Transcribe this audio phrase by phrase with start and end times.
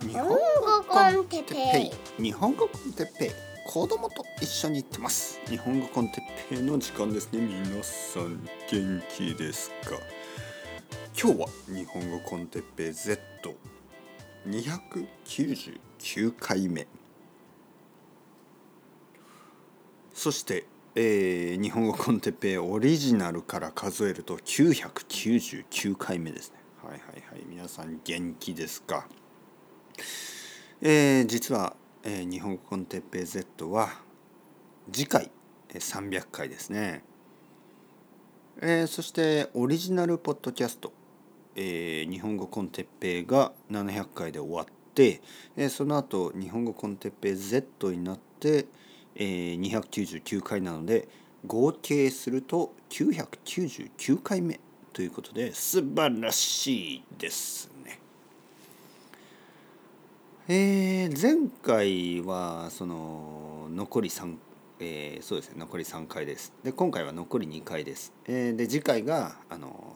[0.00, 0.36] 日本語
[0.88, 2.22] コンテッペイ。
[2.22, 3.30] 日本語コンテッペイ。
[3.66, 5.38] 子供と一緒に行ってます。
[5.46, 7.40] 日本語コンテッペイの時間ですね。
[7.40, 9.96] 皆さん元気ですか？
[11.20, 12.88] 今日は日本語コンテッペイ
[14.46, 16.86] Z299 回目。
[20.14, 26.56] そして、えー日本語コンテッペイオリジナルから数えると999回目ですね。
[26.82, 27.00] はいはい
[27.30, 27.44] はい。
[27.46, 29.06] 皆さん元気ですか？
[30.80, 33.90] えー実は、えー日本語コンテッペイ Z は
[34.90, 35.30] 次回
[35.68, 37.04] えー300回ですね、
[38.60, 40.92] えーそしてオリジナルポッドキャスト、
[41.56, 45.20] えー日本語コンテッペイが700回で終わって、
[45.56, 48.66] えーその後日本語コンテッペイ Z になって、
[49.14, 51.08] えー299回なので
[51.46, 54.60] 合計すると999回目
[54.92, 57.71] ということで素晴らしいです。
[60.48, 64.34] えー前回はその残り3、
[64.80, 66.52] えーそうですね残り3回です。
[66.64, 68.12] で今回は残り2回です。
[68.26, 69.94] えーで次回があの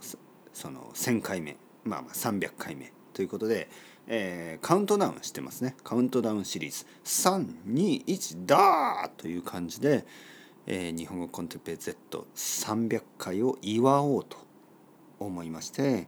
[0.53, 3.69] その1000回目まあまあ300回目ということで、
[4.07, 10.07] えーカウントダウンしてますねカウントダウンシリーズ321ダーという感じで、
[10.67, 14.37] えー日本語コンテッペ Z300 回を祝おうと
[15.19, 16.07] 思いまして、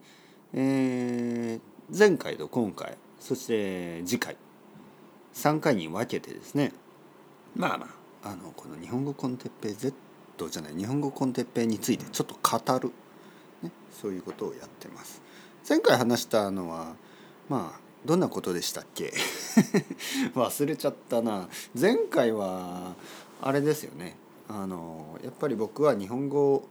[0.53, 1.61] えー
[1.91, 4.37] 前回と今回そして次回。
[5.35, 6.73] 3回に分けてですね。
[7.55, 7.99] まあまあ。
[8.31, 9.95] あのこの日本語コンテッペイ Z
[10.51, 10.75] じゃない。
[10.75, 12.91] 日本語コンテッペイについてちょっと語る、
[13.63, 15.23] ね、そういうことをやってます。
[15.69, 16.97] 前回話したのは
[17.49, 19.13] まあどんなことでしたっけ？
[20.35, 21.49] 忘れちゃったな。
[21.81, 22.95] 前回は
[23.41, 24.17] あれですよね。
[24.49, 26.67] あのやっぱり僕は日本語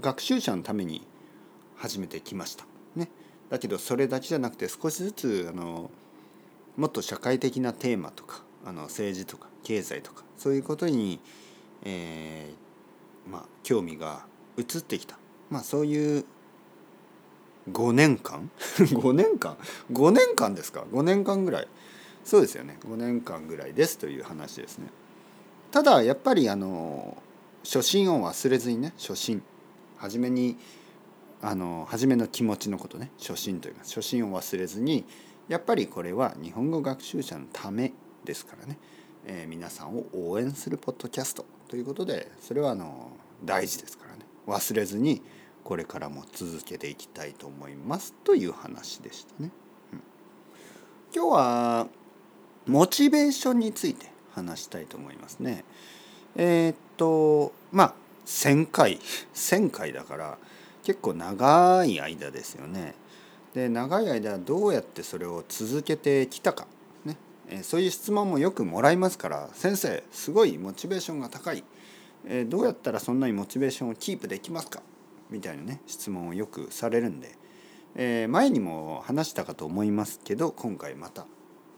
[0.00, 1.06] 学習者のために
[1.76, 2.64] 始めてきました。
[3.52, 5.90] だけどそれだけじゃなくて少しずつあの
[6.78, 11.20] もっと社会的なテーマとかあの政治とか経済とかそういうことに、
[11.84, 14.24] えーまあ、興味が
[14.56, 15.18] 移ってきた、
[15.50, 16.24] まあ、そういう
[17.70, 18.50] 5年間？
[18.78, 19.58] 5年間
[19.92, 21.68] ？5年間ですか？5年間ぐらい。
[22.24, 22.78] そうですよね。
[22.80, 24.86] 5年間ぐらいですという話ですね。
[25.70, 27.22] ただやっぱりあの
[27.64, 29.42] 初心を忘れずにね初心。
[29.98, 30.56] 初めに
[31.42, 33.10] あの初めの気持ちのことね。
[33.18, 35.04] 初心というか初心を忘れずに
[35.48, 37.92] やっぱりこれは日本語学習者のため
[38.24, 38.78] ですからね、
[39.26, 43.10] えー皆さんを応援するポッドキャストということでそれはあの
[43.44, 44.20] 大事ですからね。
[44.46, 45.20] 忘れずに
[45.64, 49.50] これからも続けていきたいと思いますという話でしたね。
[49.92, 50.02] うん。
[51.14, 51.88] 今日は
[52.66, 55.64] モチベーションについて話したいと思いますね。
[56.36, 57.94] えーっとまあ
[58.26, 58.98] 1,000回。
[59.34, 60.38] 1,000回だから
[60.82, 62.94] 結構長い間ですよね。
[63.54, 66.66] で長い間どうやってそれを続けてきたか、
[67.04, 67.16] ね。
[67.48, 71.62] えそういう質問もよくもらいますから先生すごいモチベーションが高い、
[72.26, 74.82] えどうやったらそんなにモチベーションをキープできますか？
[75.30, 77.36] みたいなね質問をよくされるんで、
[77.94, 81.26] えー前にも話したかと思いますけど今回また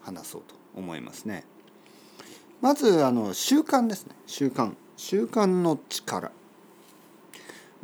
[0.01, 1.45] 話そうと思いますね。
[2.61, 4.15] まずあの習慣ですね。
[4.27, 4.75] 習慣。
[4.97, 6.31] 習慣の力。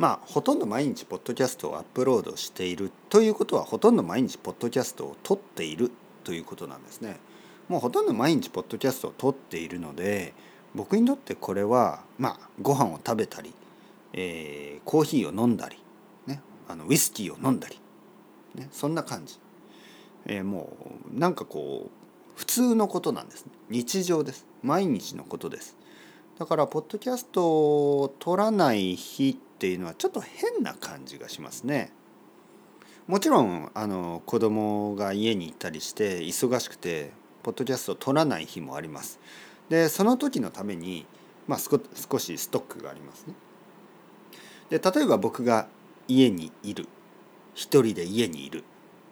[0.00, 5.90] まあほとんど毎日ポッドキャストをアップロードしているということはほとんど毎日ポッドキャストを撮っている
[6.24, 7.18] ということなんですね。
[7.68, 10.32] もうほとんど毎日ポッドキャストを撮っているので
[10.74, 13.52] 僕にとってこれはまあご飯を食べたり、
[14.14, 15.76] えーコーヒーを飲んだり、
[16.26, 17.78] ね、あのウイスキーを飲んだり、
[18.54, 19.38] ね、そんな感じ、
[20.24, 20.72] えーも
[21.14, 21.90] うなんかこう
[22.36, 24.46] 普通のことなんです、ね、日常です。
[24.62, 25.76] 毎日のことです。
[26.38, 27.44] だからポッドキャスト
[28.00, 31.92] を撮らない日っていうのはちょっと変な感じがしますね。
[33.06, 37.12] もちろんあの子供が家に行ったりして忙しくて
[37.42, 39.20] ポッドキャストを撮らない日もあります。
[39.68, 41.04] でその時のために、
[41.46, 43.34] まあ、少しストックがありますね。
[44.70, 45.68] で例えば僕が
[46.08, 46.88] 家にいる。
[47.52, 48.64] 一人で家にいる。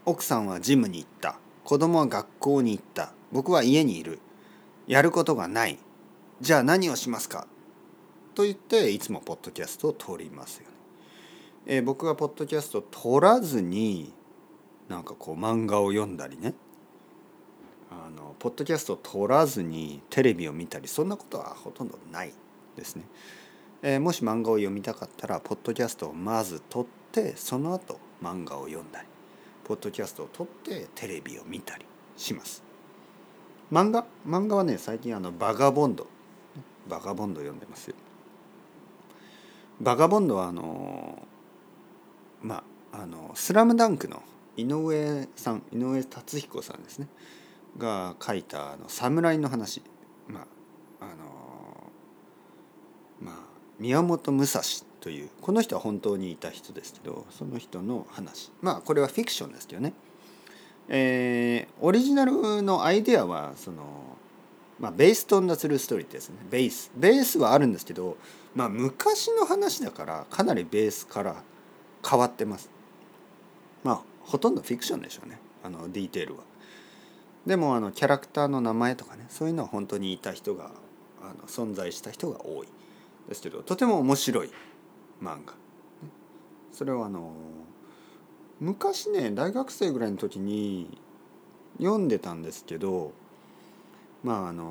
[0.07, 1.39] 奥さんはジムに行った。
[1.65, 3.13] 子供は学校に行った。
[3.33, 4.19] 僕は家にいる。
[4.87, 5.79] やることがない。
[6.41, 7.47] じゃあ何をしますか？
[8.39, 10.75] と言っていつもポッドキャストを撮りますよね。
[11.67, 14.13] えー僕がポッドキャストを撮らずに
[14.89, 16.55] なんかこう漫画を読んだりね
[17.91, 22.33] あのポッドキャストを撮らずにテレビを見たりそんなことはほとんどない
[22.77, 23.03] ですね。
[23.83, 29.09] えーもし漫画を読みたかったらポッドキャストをまず撮ってその後漫画を読んだり
[29.65, 31.85] ポッドキャストを撮ってテレビを見たり
[32.17, 32.63] します。
[33.73, 34.07] 漫画？
[34.25, 36.07] 漫画はね最近あのバガボンド
[36.89, 37.97] バガボンド読んでますよ。
[39.81, 41.27] バガボンドはあの
[42.43, 44.23] まああの「スラムダンクの
[44.57, 47.09] 井上さん井上達彦さんですね。
[47.77, 49.83] が書いたあの侍の話。
[50.27, 50.47] まあ
[51.01, 51.93] あの
[53.21, 53.35] まあ
[53.79, 54.61] 宮本武蔵
[55.01, 58.51] というこの人は本当にいた人ですけどその人の話。
[58.61, 59.93] まあこれはフィクションですけどね、
[60.89, 64.17] えー、オリジナルのアイデアはその
[64.79, 66.37] まあベーストンダツルーストーリーですね。
[66.51, 68.17] ベースベースはあるんですけど
[68.55, 71.43] まあ昔の話だからかなりベースから
[72.09, 72.71] 変わってます。
[73.83, 75.39] まあほとんどフィクションでしょうね。
[75.65, 76.45] あのディテールは。
[77.47, 80.71] でもあのキャラクターの名前とかねそういうのは本当にいた人が
[81.23, 82.69] あの存在した人が多い。
[83.29, 84.51] ですけどとても面白い
[85.23, 85.55] 漫画。
[86.73, 87.33] それはあの
[88.61, 91.01] 昔ね大学生ぐらいの時に
[91.79, 93.13] 読んでたんですけど
[94.23, 94.65] まああの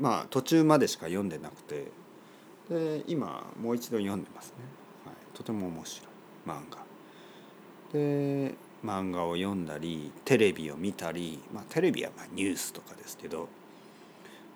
[0.00, 1.88] まあ途中までしか読んでなくて
[2.68, 4.54] で今もう一度読んでますね、
[5.04, 6.08] はい、とても面白い
[6.46, 6.78] 漫画。
[7.92, 8.54] で
[8.84, 13.48] 漫画を読んだりテレビを見たり、まあ、テレビはまニュースとかですけど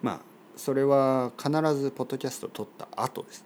[0.02, 0.20] まあ
[0.56, 3.44] それは必ずポッドキャストを撮った後です。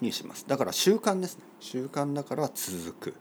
[0.00, 0.46] にします。
[0.48, 1.44] だから習慣ですね。
[1.60, 3.14] 習慣だから続く。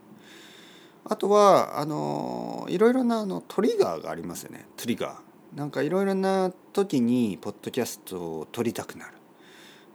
[1.05, 4.65] あとはあのいろいろなあのトリガーがありますよね。
[4.77, 5.57] トリガー。
[5.57, 9.13] なんかいろいろな時にポッドキャストを撮りたくなる。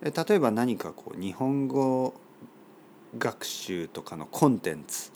[0.02, 2.14] 例えば何かこう日本語
[3.18, 5.12] 学習とかのコンテンツ。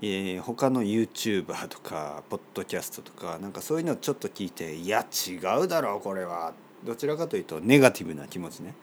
[0.00, 6.54] えー、他の YouTuber とかポッドキャストとかなんかそういうのをちょっと聞いていや違うだろうこれは。
[6.84, 8.74] どちらかというとネガティブな気持ちね。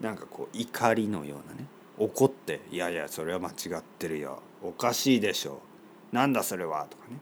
[0.00, 1.66] なんかこう怒りのようなね。
[1.98, 4.42] 怒って「いやいやそれは間違ってるよ。
[4.62, 5.54] おかしいでしょ。
[5.54, 5.67] う
[6.12, 7.18] なんだそれは」とかね。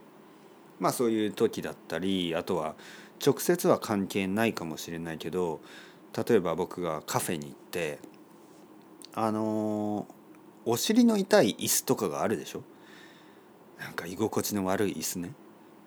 [0.79, 2.75] まあそういう時だったりあとは
[3.25, 5.61] 直接は関係ないかもしれないけど
[6.27, 7.99] 例えば僕がカフェに行って
[9.15, 10.07] あの
[10.67, 12.63] お尻の痛い椅子とかがあるでしょ？
[13.79, 15.33] なんか居心地の悪い椅子ね。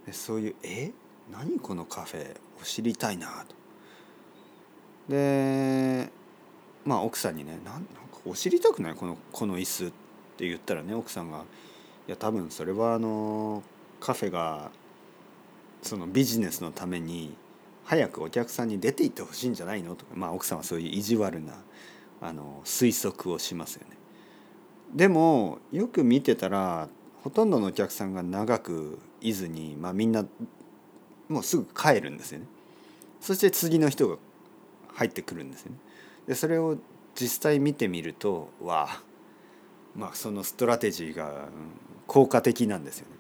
[0.08, 0.92] でそういう「え？
[1.32, 2.36] 何このカフェ？
[2.60, 5.14] を知りたいな」と。
[5.14, 6.10] で
[6.86, 7.88] まあ奥さんにね「なんなんか
[8.26, 8.96] お知りたくない？
[8.96, 9.92] このこの椅子」っ
[10.38, 11.44] て言ったらね奥さんが
[12.10, 13.62] 「いや多分それはあの
[14.00, 14.72] カフェが
[15.84, 17.36] そのビジネスのために
[17.86, 21.54] 早くお客さんに出て行ってほしいんじゃないの?」とかまあ奥さんはそういう意地悪な
[22.20, 23.96] あの推測をしますよね。
[24.92, 26.90] でもよく見てたら
[27.24, 30.26] ほとんどのお客さんが長くいずに、まあ、みんな
[31.28, 32.48] もうすぐ帰るんですよね。
[33.22, 34.18] そして次の人が
[34.94, 35.78] 入ってくるんですよね。
[36.26, 36.76] でそれを
[37.14, 39.09] 実際見てみるとわあ
[40.00, 41.50] まあそのストラテジーが
[42.08, 43.18] 効果的なんですよね。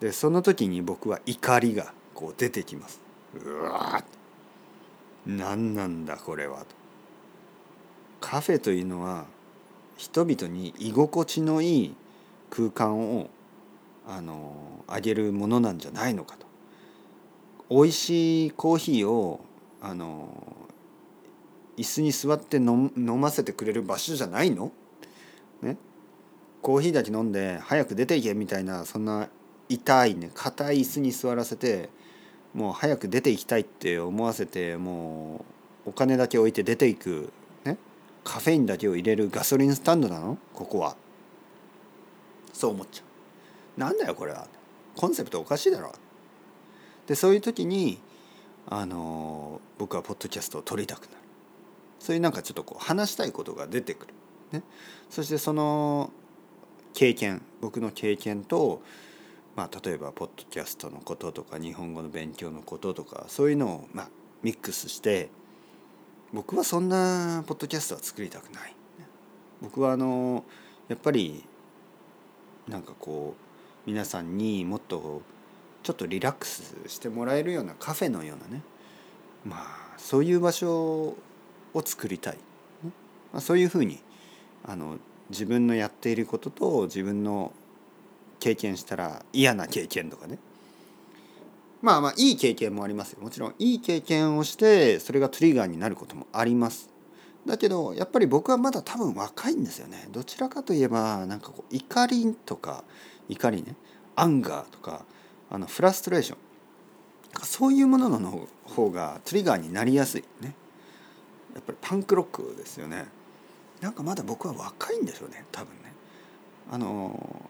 [0.00, 3.00] でその時に僕は怒りがこう出てきます。
[3.44, 4.02] うわ
[5.24, 6.66] 何なんだこれはと。
[8.20, 9.26] カフェというのは
[9.96, 11.94] 人々に居心地のいい
[12.50, 13.30] 空間を
[14.08, 16.46] あのあげるものなんじゃないのかと
[17.70, 19.40] 美味しいコーヒーを
[19.80, 20.28] あの
[21.76, 22.90] 椅子に座って飲
[23.20, 24.72] ませてくれる場所じゃないの？
[25.62, 25.76] ね？
[26.62, 29.28] コーヒーだけ飲んで早く出ていけみたいなそんな
[29.68, 31.88] 痛いね硬い椅子に座らせて
[32.52, 35.44] もう早く出ていきたいって思わせても
[35.86, 37.32] うお金だけ置いて出ていく、
[37.64, 37.78] ね、
[38.24, 40.36] カフェインだけを入れるガソリンスタンドなの？
[40.52, 40.96] ここは。
[42.52, 43.02] そう思っちゃ
[43.78, 43.80] う。
[43.80, 44.46] なんだよこれは。
[44.96, 45.92] コンセプトおかしいだろ。
[47.06, 47.98] でそういう時に
[48.68, 51.14] あの僕はポッドキャストを撮りたくなる。
[52.00, 54.14] そういうなんかちょっとこう話したいことが出てくる、
[54.52, 54.62] ね、
[55.10, 56.10] そしてその
[56.94, 58.82] 経験僕の経験と、
[59.56, 64.08] まあ、例えばポッドキャストのこととか日本語の勉強のこととかそういうのを、まあ、
[64.42, 65.28] ミックスして
[66.32, 68.74] 僕はそんなポッドキャストは作りたくない。
[69.60, 70.44] 僕はあの
[70.88, 71.44] やっぱり
[72.68, 73.34] なんかこ
[73.86, 75.22] う皆さんにもっと
[75.82, 78.62] ちょっとリラックスしてもらえるようなカフェのようなね
[79.44, 81.16] まあそういう場所
[81.74, 82.38] を作りたい、
[83.32, 84.00] まあ、そういうふうに
[84.64, 84.98] あの
[85.30, 87.52] 自分のやっていることと自分の
[88.38, 90.38] 経験したら嫌な経験とかね。
[91.82, 93.22] まあまあいい経験もありますよ。
[93.22, 96.90] もちろんいい経験をしてそれがトリガーになることもあります。
[97.46, 100.08] だけどやっぱり僕はまだ多分若いんですよね。
[100.10, 102.84] どちらかといえばなんかこう怒りとか
[103.28, 103.76] 怒りね。
[104.16, 105.06] アンガーとか
[105.48, 106.38] あのフラストレーション。
[107.44, 110.54] そういうものの方がトリガーになりやすいね。
[111.54, 113.06] やっぱりパンクロックですよね。
[113.80, 115.92] なんかまだ僕は若いんでしょうね多分ね。
[116.70, 117.48] あの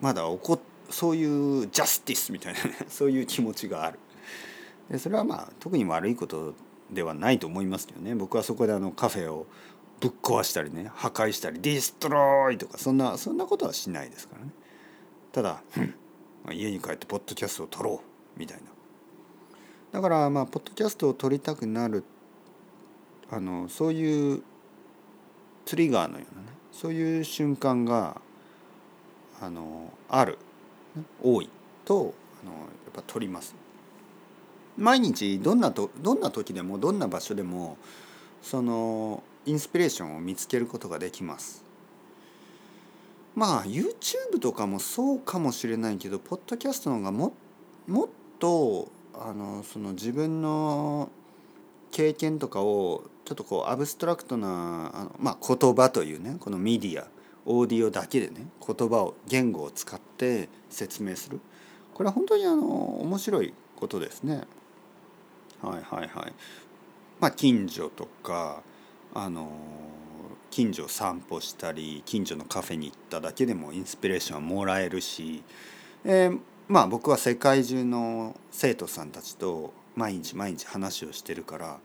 [0.00, 0.58] まだ怒
[0.90, 3.98] そういうジャスティスみたいなね そういう気持ちがある。
[4.88, 6.54] でそれはまあ特に悪いこと
[6.90, 8.14] ではないと思いますけどね。
[8.14, 9.46] 僕はそこであのカフェを
[10.00, 14.50] ぶっ壊したりね破壊したりディストロイとかそんなそんなことはしないですからね。
[15.32, 15.62] ただ、
[16.52, 18.02] 家に帰ってポッドキャストを撮ろ
[18.36, 18.64] うみたいな。
[19.92, 22.04] だからまあポッドキャストを撮りたくなる
[23.30, 24.42] あのそういう
[25.64, 28.20] トリガーのようなねそういう瞬間が
[29.40, 30.38] あのある
[31.22, 31.48] 多い
[31.84, 32.58] とあのや
[32.90, 33.54] っぱ撮ります。
[34.76, 37.76] 毎日どんなとどんな時でもどんな場所でも
[38.40, 41.64] そのインスピレーションを見つけることができます。
[43.34, 47.32] まあ YouTube とかもそうかもしれないけどポッドキャストの方がも
[47.86, 51.10] もっとあのその自分の
[51.90, 57.06] 経験とかをちょっとこうアブストラクトなあの、まあ、言葉というねこのメディア
[57.46, 61.40] オーディオだけでね言葉を言語を使って説明する
[61.94, 62.66] これは本当にあの
[63.00, 64.42] 面白いことですね。
[65.62, 66.32] はいはいはい。
[67.20, 68.62] まあ近所とか
[69.14, 69.50] あの
[70.50, 75.42] 近所散歩したり近所のカフェに行っただけでもインスピレーションはもらえるし、
[76.04, 81.78] えー、まあ僕は世界中の生徒さんたちと毎日毎日話をしてるから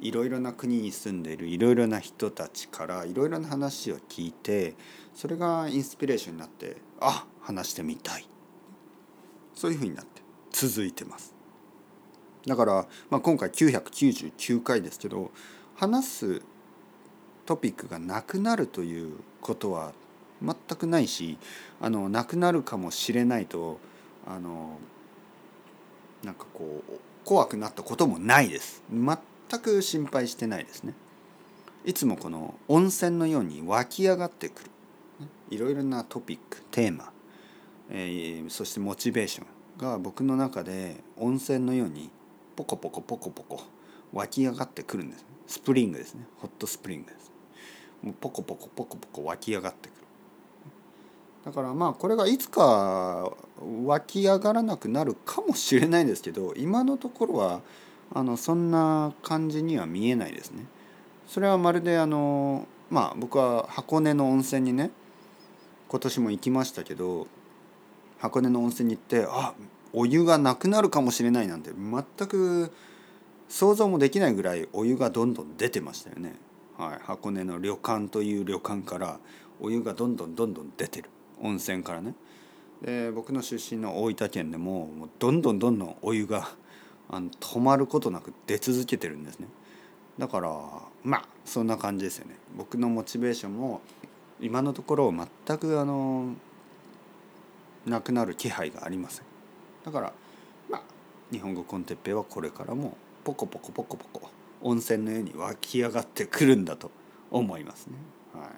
[0.00, 4.74] いろいろな国に住んでいるいろいろな人たちからいろいろな話を聞いて
[5.14, 8.26] それがインスピレーションになってあ話してみたい。
[9.54, 11.34] そういうふうになって続いてます。
[12.46, 15.30] だから、まあ、今回999回ですけど
[15.76, 16.42] 話す
[17.46, 19.92] トピックがなくなるということは
[20.42, 21.38] 全くないし
[21.80, 23.78] あのなくなるかもしれないと
[24.26, 24.78] あの
[26.22, 26.92] なんかこう
[27.24, 28.82] 怖くなったこともないです。
[28.90, 29.18] 全
[29.50, 30.94] 全く心配してないですね。
[31.84, 34.70] いつもこの温泉のように湧き上がってくる。
[35.50, 37.12] いろいろなトピックテーマ、
[37.90, 39.46] えー、そしてモチベーション
[39.78, 42.10] が僕の中で温泉のように
[42.56, 43.62] ポコポコポコポコ
[44.12, 45.24] 湧き上がってくるんです。
[45.46, 46.26] スプリングですね。
[46.38, 47.30] ホットスプリングです。
[48.02, 50.04] もうポコポコポコポコ湧き上がってくる。
[51.44, 53.30] だからまあこれがいつか
[53.84, 57.60] 湧き上がらなくなるかもしれないんですけど今のところは
[58.14, 60.66] あのそんな感じには見えないですね。
[61.26, 64.90] それはまるであのまあ僕は箱根の温泉にね
[65.88, 67.26] 今年も行きましたけど
[68.18, 69.54] 箱根の温泉に行ってあ
[69.92, 72.72] お湯がなくなるかもしれないなんて全く
[73.48, 76.36] 想像もできないぐらいお湯がどんどん出てましたよね。
[76.78, 79.18] はい、箱根の旅館という旅館から
[79.60, 81.10] お湯がどんどんどんどん出てる。
[81.40, 82.14] 温泉からね
[82.80, 86.48] で僕の出身の大分県でももうどんどんどんどんお湯が
[87.10, 89.48] あの止まることなく出続けてるんですね。
[90.18, 90.50] だから
[91.02, 92.36] まあそんな感じですよね。
[92.56, 93.80] 僕のモチベーションも
[94.40, 96.34] 今のところ全くあの
[97.86, 99.24] なくなる気配がありません。
[99.84, 100.12] だから
[100.70, 100.82] まあ
[101.30, 104.30] 日本語コンテッペイはこれからもポコポコポコポコ
[104.62, 106.90] 温泉のように湧き上がってくるんだと
[107.30, 107.94] 思いますね。
[108.32, 108.48] はい、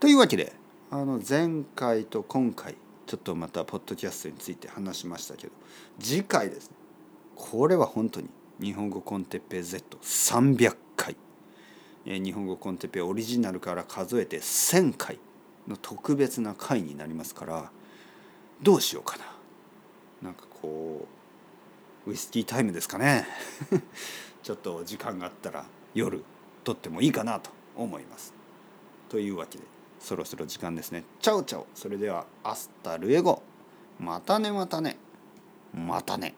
[0.00, 0.52] というわけで
[0.90, 5.52] あの前回と今回ちょっとまたポッドキャストについて話しましたけど
[5.98, 6.76] 次回ですね。
[7.36, 8.28] これは本当に
[8.60, 11.16] 日本語コンテッペ Z300 回。
[12.04, 15.18] 日本語コンテッペオリジナルから数えて1000回
[15.68, 17.70] の特別な回になりますから
[18.60, 19.24] どうしようかな。
[20.22, 21.06] なんかこ
[22.06, 23.26] うウイスキータイムですかね。
[24.42, 26.24] ちょっと時間があったら夜
[26.64, 28.34] 撮ってもいいかなと思います。
[29.08, 29.64] というわけで
[30.00, 31.04] そろそろ時間ですね。
[31.20, 31.66] Chao chao。
[31.74, 33.42] それでは hasta luego。
[33.98, 34.96] またねまたね。
[35.72, 36.34] またね。